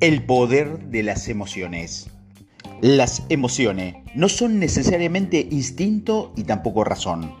[0.00, 2.08] El poder de las emociones.
[2.80, 7.34] Las emociones no son necesariamente instinto y tampoco razón,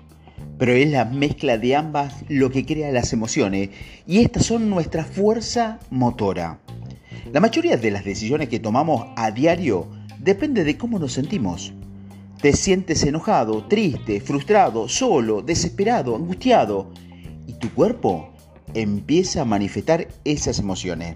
[0.58, 3.70] pero es la mezcla de ambas lo que crea las emociones
[4.08, 6.58] y estas son nuestra fuerza motora.
[7.32, 9.86] La mayoría de las decisiones que tomamos a diario
[10.18, 11.72] depende de cómo nos sentimos.
[12.42, 16.90] Te sientes enojado, triste, frustrado, solo, desesperado, angustiado
[17.46, 18.30] y tu cuerpo
[18.74, 21.14] empieza a manifestar esas emociones.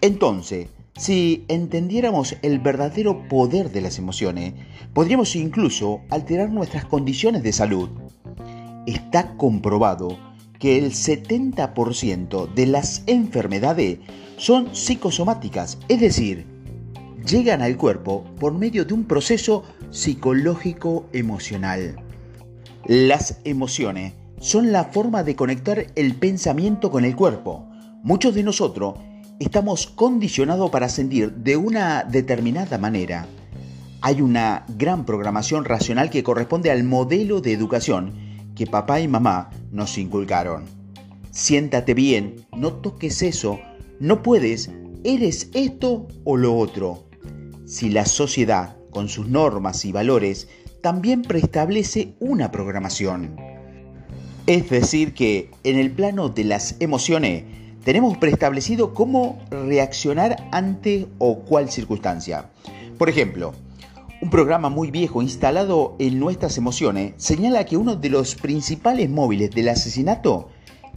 [0.00, 4.54] Entonces, si entendiéramos el verdadero poder de las emociones,
[4.94, 7.90] podríamos incluso alterar nuestras condiciones de salud.
[8.86, 10.16] Está comprobado
[10.58, 13.98] que el 70% de las enfermedades
[14.38, 16.46] son psicosomáticas, es decir,
[17.26, 21.96] llegan al cuerpo por medio de un proceso psicológico emocional.
[22.86, 27.66] Las emociones son la forma de conectar el pensamiento con el cuerpo.
[28.02, 28.94] Muchos de nosotros
[29.38, 33.26] estamos condicionados para sentir de una determinada manera.
[34.00, 38.14] Hay una gran programación racional que corresponde al modelo de educación
[38.54, 40.64] que papá y mamá nos inculcaron.
[41.30, 43.60] Siéntate bien, no toques eso,
[44.00, 44.70] no puedes,
[45.04, 47.04] eres esto o lo otro.
[47.66, 50.48] Si la sociedad, con sus normas y valores,
[50.82, 53.36] también preestablece una programación.
[54.46, 57.44] Es decir, que en el plano de las emociones,
[57.86, 62.46] tenemos preestablecido cómo reaccionar ante o cual circunstancia.
[62.98, 63.52] Por ejemplo,
[64.20, 69.52] un programa muy viejo instalado en nuestras emociones señala que uno de los principales móviles
[69.52, 70.48] del asesinato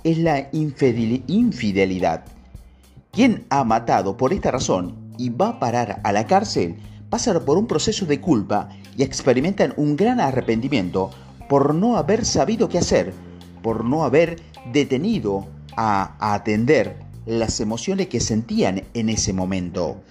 [0.04, 2.26] es la infidelidad.
[3.12, 6.78] Quien ha matado por esta razón y va a parar a la cárcel
[7.12, 11.12] pasa por un proceso de culpa y experimentan un gran arrepentimiento
[11.50, 13.14] por no haber sabido qué hacer,
[13.62, 14.42] por no haber
[14.74, 15.46] detenido
[15.82, 20.04] a atender las emociones que sentían en ese momento.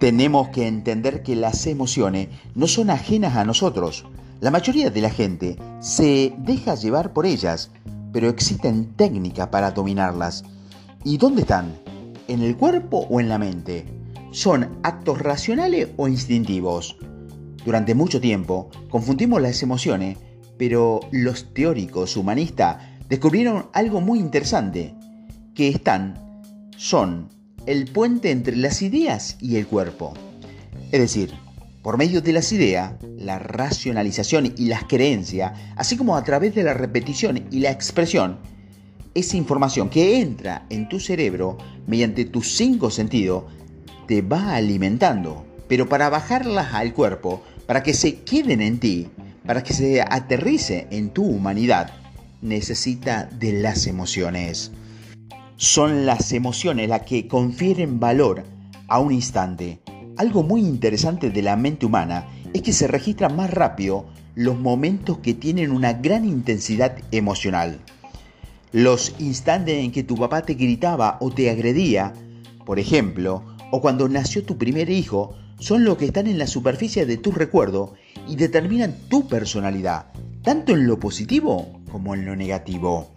[0.00, 4.04] Tenemos que entender que las emociones no son ajenas a nosotros.
[4.40, 7.70] La mayoría de la gente se deja llevar por ellas,
[8.12, 10.42] pero existen técnicas para dominarlas.
[11.04, 11.78] ¿Y dónde están?
[12.26, 13.86] ¿En el cuerpo o en la mente?
[14.32, 16.96] ¿Son actos racionales o instintivos?
[17.64, 20.18] Durante mucho tiempo confundimos las emociones,
[20.58, 22.78] pero los teóricos humanistas
[23.12, 24.94] descubrieron algo muy interesante,
[25.54, 26.14] que están,
[26.78, 27.28] son
[27.66, 30.14] el puente entre las ideas y el cuerpo.
[30.92, 31.30] Es decir,
[31.82, 36.62] por medio de las ideas, la racionalización y las creencias, así como a través de
[36.62, 38.38] la repetición y la expresión,
[39.12, 43.44] esa información que entra en tu cerebro mediante tus cinco sentidos
[44.08, 45.44] te va alimentando.
[45.68, 49.08] Pero para bajarlas al cuerpo, para que se queden en ti,
[49.44, 52.01] para que se aterrice en tu humanidad,
[52.42, 54.72] necesita de las emociones.
[55.56, 58.42] Son las emociones las que confieren valor
[58.88, 59.80] a un instante.
[60.16, 65.18] Algo muy interesante de la mente humana es que se registran más rápido los momentos
[65.18, 67.78] que tienen una gran intensidad emocional.
[68.72, 72.12] Los instantes en que tu papá te gritaba o te agredía,
[72.66, 77.06] por ejemplo, o cuando nació tu primer hijo, son los que están en la superficie
[77.06, 77.94] de tu recuerdo
[78.26, 80.06] y determinan tu personalidad,
[80.42, 83.08] tanto en lo positivo como en lo negativo.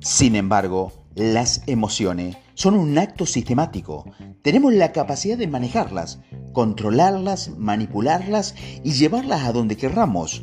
[0.00, 4.06] Sin embargo, las emociones son un acto sistemático.
[4.42, 6.18] Tenemos la capacidad de manejarlas,
[6.52, 10.42] controlarlas, manipularlas y llevarlas a donde querramos.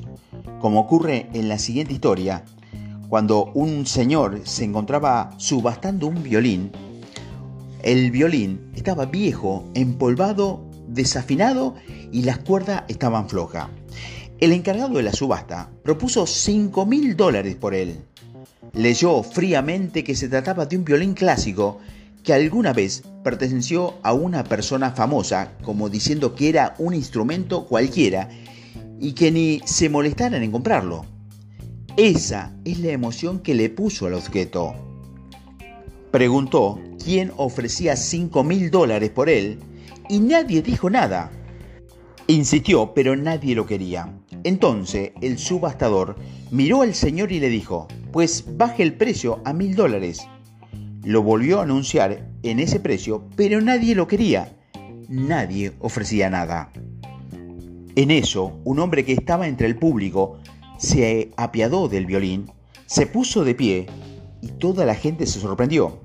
[0.59, 2.45] Como ocurre en la siguiente historia,
[3.09, 6.71] cuando un señor se encontraba subastando un violín,
[7.81, 11.75] el violín estaba viejo, empolvado, desafinado
[12.11, 13.69] y las cuerdas estaban flojas.
[14.45, 17.97] El encargado de la subasta propuso 5 mil dólares por él.
[18.73, 21.79] Leyó fríamente que se trataba de un violín clásico
[22.23, 28.29] que alguna vez perteneció a una persona famosa, como diciendo que era un instrumento cualquiera
[28.99, 31.07] y que ni se molestaran en comprarlo.
[31.97, 34.75] Esa es la emoción que le puso al objeto.
[36.11, 39.57] Preguntó quién ofrecía 5 mil dólares por él
[40.07, 41.31] y nadie dijo nada.
[42.27, 44.11] Insistió, pero nadie lo quería.
[44.45, 46.17] Entonces el subastador
[46.51, 50.27] miró al señor y le dijo, pues baje el precio a mil dólares.
[51.03, 54.55] Lo volvió a anunciar en ese precio, pero nadie lo quería.
[55.09, 56.71] Nadie ofrecía nada.
[57.95, 60.37] En eso, un hombre que estaba entre el público
[60.77, 62.51] se apiadó del violín,
[62.85, 63.87] se puso de pie
[64.43, 66.01] y toda la gente se sorprendió.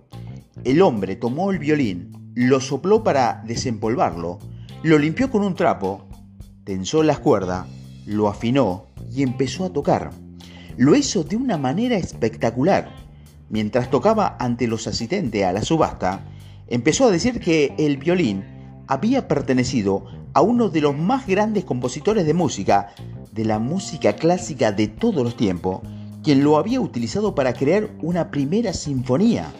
[0.64, 4.38] El hombre tomó el violín, lo sopló para desempolvarlo,
[4.82, 6.06] lo limpió con un trapo
[6.64, 7.66] tensó las cuerdas,
[8.10, 10.10] lo afinó y empezó a tocar.
[10.76, 12.90] Lo hizo de una manera espectacular.
[13.48, 16.24] Mientras tocaba ante los asistentes a la subasta,
[16.66, 18.44] empezó a decir que el violín
[18.88, 22.92] había pertenecido a uno de los más grandes compositores de música,
[23.30, 25.80] de la música clásica de todos los tiempos,
[26.24, 29.52] quien lo había utilizado para crear una primera sinfonía.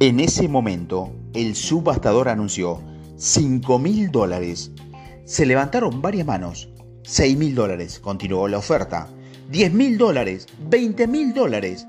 [0.00, 2.82] En ese momento, el subastador anunció
[3.16, 4.70] 5 mil dólares.
[5.24, 6.71] Se levantaron varias manos.
[7.02, 9.08] 6 mil dólares, continuó la oferta.
[9.50, 11.86] 10 mil dólares, 20 mil dólares,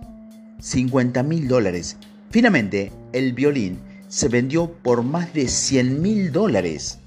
[0.60, 1.98] 50 mil dólares.
[2.31, 7.00] Finalmente, el violín se vendió por más de 100 mil dólares.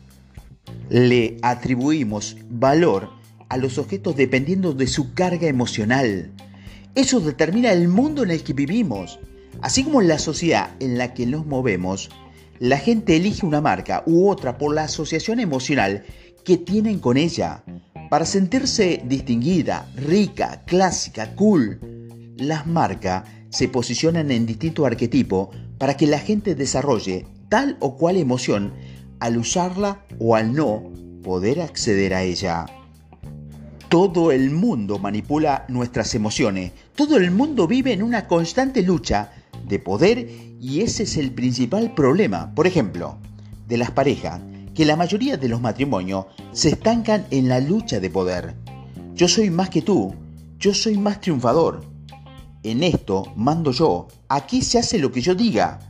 [0.88, 3.11] Le atribuimos valor
[3.49, 6.32] a los objetos dependiendo de su carga emocional.
[6.94, 9.19] Eso determina el mundo en el que vivimos.
[9.62, 12.11] Así como la sociedad en la que nos movemos,
[12.58, 16.05] la gente elige una marca u otra por la asociación emocional
[16.44, 17.64] que tienen con ella.
[18.11, 21.81] Para sentirse distinguida, rica, clásica, cool,
[22.37, 25.49] las marcas se posicionan en distintos arquetipos
[25.79, 28.73] para que la gente desarrolle tal o cual emoción
[29.19, 30.93] al usarla o al no
[31.25, 32.67] poder acceder a ella.
[33.88, 39.32] Todo el mundo manipula nuestras emociones, todo el mundo vive en una constante lucha
[39.67, 40.29] de poder
[40.61, 43.19] y ese es el principal problema, por ejemplo,
[43.67, 44.41] de las parejas,
[44.76, 48.55] que la mayoría de los matrimonios se estancan en la lucha de poder.
[49.14, 50.14] Yo soy más que tú,
[50.58, 51.82] yo soy más triunfador.
[52.62, 55.81] En esto mando yo, aquí se hace lo que yo diga.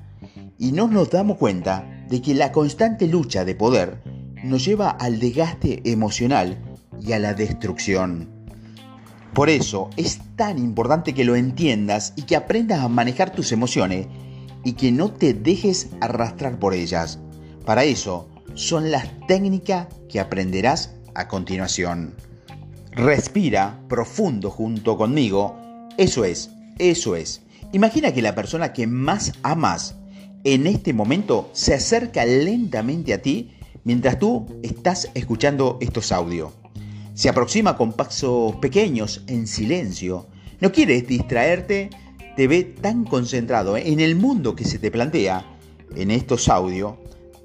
[0.56, 4.03] Y no nos damos cuenta de que la constante lucha de poder
[4.44, 6.56] nos lleva al desgaste emocional
[7.05, 8.29] y a la destrucción.
[9.35, 14.06] Por eso es tan importante que lo entiendas y que aprendas a manejar tus emociones
[14.62, 17.19] y que no te dejes arrastrar por ellas.
[17.65, 22.14] Para eso son las técnicas que aprenderás a continuación.
[22.93, 25.56] Respira profundo junto conmigo.
[25.98, 27.43] Eso es, eso es.
[27.72, 29.96] Imagina que la persona que más amas
[30.44, 33.50] en este momento se acerca lentamente a ti
[33.84, 36.52] mientras tú estás escuchando estos audios.
[37.14, 40.26] Se aproxima con pasos pequeños, en silencio.
[40.60, 41.90] No quieres distraerte,
[42.37, 45.44] te ve tan concentrado en el mundo que se te plantea
[45.96, 46.94] en estos audios,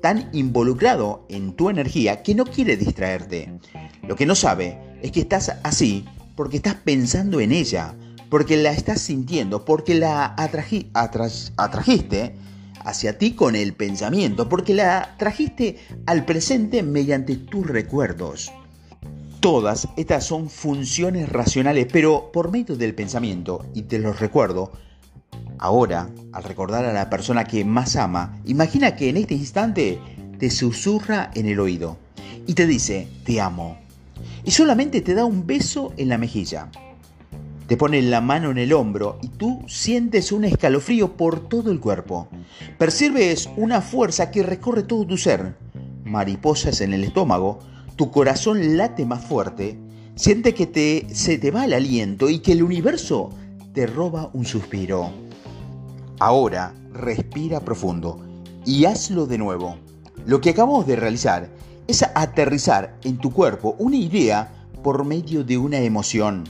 [0.02, 3.60] tan involucrado en tu energía que no quiere distraerte.
[4.08, 6.06] Lo que no sabe es que estás así
[6.36, 7.96] porque estás pensando en ella,
[8.30, 12.36] porque la estás sintiendo, porque la atrajiste
[12.84, 18.52] hacia ti con el pensamiento, porque la trajiste al presente mediante tus recuerdos.
[19.40, 24.72] Todas estas son funciones racionales, pero por medio del pensamiento, y te los recuerdo,
[25.62, 30.00] ahora, al recordar a la persona que más ama, imagina que en este instante
[30.38, 31.98] te susurra en el oído
[32.46, 33.78] y te dice, te amo.
[34.44, 36.70] Y solamente te da un beso en la mejilla.
[37.68, 41.80] Te pone la mano en el hombro y tú sientes un escalofrío por todo el
[41.80, 42.28] cuerpo.
[42.78, 45.56] Percibes una fuerza que recorre todo tu ser.
[46.04, 47.60] Mariposas en el estómago,
[47.96, 49.78] tu corazón late más fuerte,
[50.16, 53.30] siente que te, se te va el aliento y que el universo
[53.74, 55.21] te roba un suspiro.
[56.22, 58.24] Ahora respira profundo
[58.64, 59.78] y hazlo de nuevo.
[60.28, 61.50] Lo que acabamos de realizar
[61.88, 66.44] es aterrizar en tu cuerpo una idea por medio de una emoción.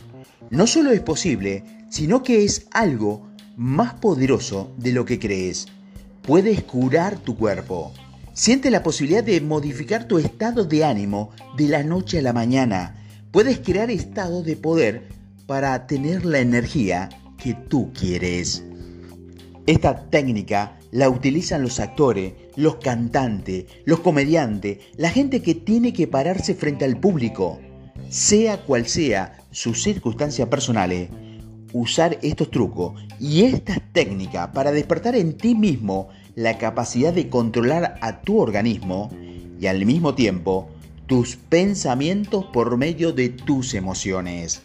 [0.50, 5.70] No solo es posible, sino que es algo más poderoso de lo que crees.
[6.22, 7.94] Puedes curar tu cuerpo.
[8.34, 13.02] Siente la posibilidad de modificar tu estado de ánimo de la noche a la mañana.
[13.32, 15.08] Puedes crear estados de poder
[15.46, 18.66] para tener la energía que tú quieres.
[19.68, 26.08] Esta técnica la utilizan los actores, los cantantes, los comediantes, la gente que tiene que
[26.08, 27.60] pararse frente al público.
[28.10, 31.10] Sea cual sea sus circunstancias personales,
[31.74, 38.00] usar estos trucos y estas técnicas para despertar en ti mismo la capacidad de controlar
[38.02, 39.12] a tu organismo
[39.60, 40.70] y al mismo tiempo
[41.06, 44.64] tus pensamientos por medio de tus emociones.